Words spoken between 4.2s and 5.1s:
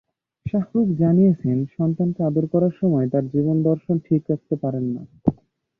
রাখতে পারেন না।